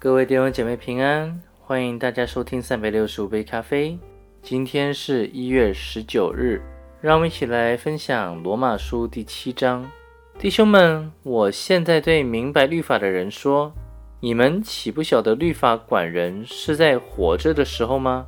[0.00, 3.98] 各位弟兄姐妹平安，欢迎大家收听三百六十五杯咖啡。
[4.40, 6.62] 今天是一月十九日，
[7.00, 9.90] 让我们一起来分享罗马书第七章。
[10.38, 13.72] 弟兄们，我现在对明白律法的人说：
[14.20, 18.24] 你们岂不晓得律法管人是在活着的时候吗？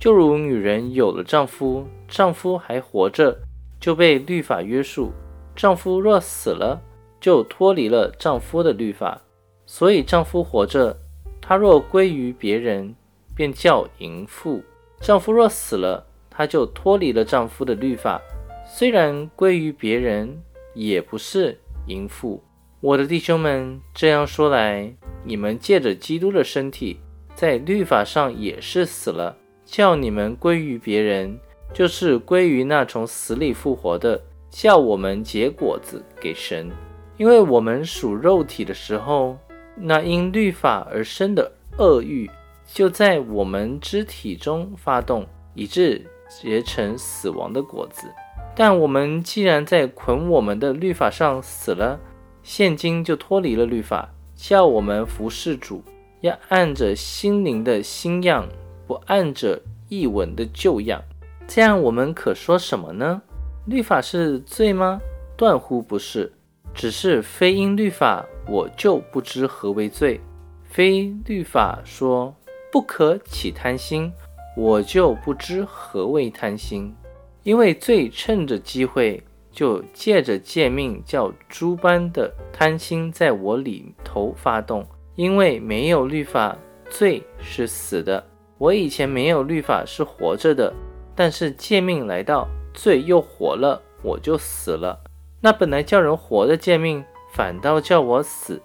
[0.00, 3.38] 就如女人有了丈夫，丈夫还活着，
[3.78, 5.12] 就被律法约束；
[5.54, 6.82] 丈夫若死了，
[7.20, 9.22] 就脱离了丈夫的律法。
[9.66, 10.98] 所以丈夫活着。
[11.44, 12.94] 她若归于别人，
[13.34, 14.62] 便叫淫妇；
[15.00, 18.22] 丈夫若死了，她就脱离了丈夫的律法，
[18.64, 20.40] 虽然归于别人，
[20.72, 22.40] 也不是淫妇。
[22.80, 27.00] 我的弟兄们，这样说来，你们借着基督的身体，
[27.34, 31.36] 在律法上也是死了，叫你们归于别人，
[31.74, 36.70] 就是归于那从死里复活的，叫我们结果子给神。
[37.18, 39.36] 因为我们属肉体的时候。
[39.76, 42.30] 那因律法而生的恶欲，
[42.66, 48.08] 就在我们肢体中发动，以致结成死亡的果子。
[48.54, 51.98] 但我们既然在捆我们的律法上死了，
[52.42, 55.82] 现今就脱离了律法，叫我们服侍主，
[56.20, 58.46] 要按着心灵的新样，
[58.86, 61.02] 不按着译文的旧样。
[61.48, 63.22] 这样我们可说什么呢？
[63.66, 65.00] 律法是罪吗？
[65.36, 66.32] 断乎不是。
[66.74, 70.18] 只是非因律法，我就不知何为罪；
[70.64, 72.34] 非律法说
[72.70, 74.12] 不可起贪心，
[74.56, 76.94] 我就不知何为贪心。
[77.42, 84.86] 因为罪趁着机会，就借着诫命，叫诸般的贪心在我里头发动。
[85.14, 86.56] 因为没有律法，
[86.88, 88.24] 罪是死的。
[88.58, 90.72] 我以前没有律法是活着的，
[91.14, 94.98] 但是诫命来到，罪又活了，我就死了。
[95.40, 98.60] 那本来叫人活的诫命，反倒叫我死，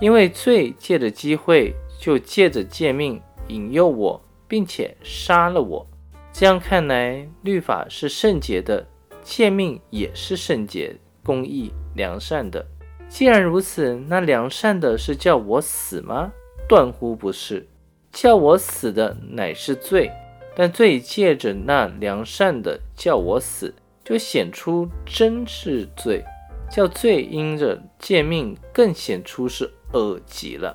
[0.00, 5.86] 因为罪借着机会，就借着诫命引诱我，并且杀了我。
[6.32, 8.86] 这样看来，律法是圣洁的，
[9.22, 12.64] 诫命也是圣洁、公义、良善的。
[13.08, 16.32] 既然如此，那良善的是叫我死吗？
[16.68, 17.68] 断乎不是，
[18.12, 20.10] 叫我死的乃是罪，
[20.54, 23.74] 但罪借着那良善的叫我死。
[24.04, 26.24] 就显出真是罪，
[26.72, 30.74] 叫罪因着诫命更显出是恶极了。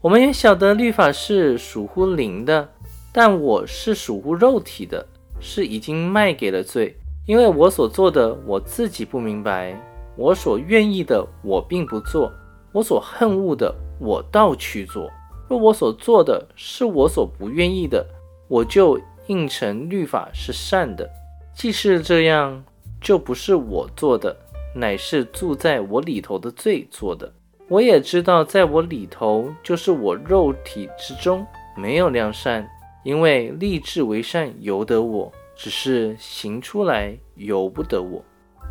[0.00, 2.68] 我们也晓得律法是属乎灵的，
[3.12, 5.06] 但我是属乎肉体的，
[5.38, 6.96] 是已经卖给了罪。
[7.26, 9.80] 因为我所做的我自己不明白，
[10.16, 12.32] 我所愿意的我并不做，
[12.72, 15.08] 我所恨恶的我倒去做。
[15.48, 18.04] 若我所做的是我所不愿意的，
[18.48, 21.08] 我就应承律法是善的。
[21.54, 22.64] 既是这样，
[23.00, 24.36] 就不是我做的，
[24.76, 27.32] 乃是住在我里头的罪做的。
[27.66, 31.44] 我也知道，在我里头，就是我肉体之中，
[31.76, 32.68] 没有良善，
[33.02, 38.22] 因为立志为善由得我，只是行出来由不得我。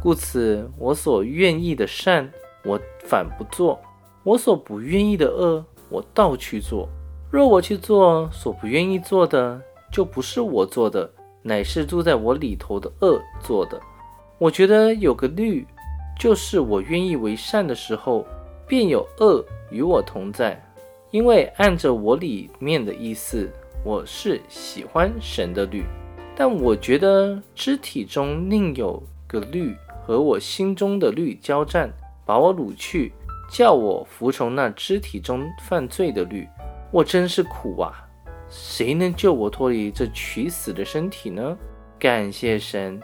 [0.02, 2.32] 故此，我所愿意的善，
[2.64, 3.78] 我反不做；
[4.24, 6.88] 我所不愿意的恶，我倒去做。
[7.32, 9.60] 若我去做所不愿意做的，
[9.92, 11.12] 就不是我做的。
[11.42, 13.80] 乃是住在我里头的恶做的。
[14.40, 15.66] 我觉得有个律，
[16.18, 18.26] 就是我愿意为善的时候，
[18.68, 20.62] 便有恶与我同在。
[21.12, 23.50] 因为按着我里面的意思，
[23.84, 25.84] 我是喜欢神的律。
[26.36, 29.74] 但我觉得肢体中另有个律
[30.06, 31.90] 和我心中的律交战，
[32.26, 33.14] 把我掳去，
[33.50, 36.46] 叫我服从那肢体中犯罪的律。
[36.92, 38.06] 我真是苦啊！
[38.50, 41.58] 谁能救我脱离这取死的身体呢？
[41.98, 43.00] 感谢神，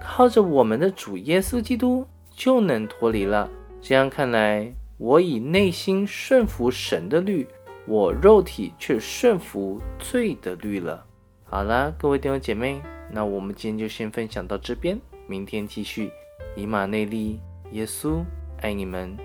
[0.00, 3.50] 靠着我们的主耶稣基督就能脱离了。
[3.80, 7.48] 这样看来，我以内心顺服神的律，
[7.86, 11.04] 我肉体却顺服罪的律了。
[11.44, 12.80] 好啦，各位弟兄姐妹，
[13.10, 16.10] 那我们今天就先分享到这边，明天继续。
[16.54, 17.40] 以马内利，
[17.72, 18.22] 耶稣
[18.60, 19.16] 爱你们。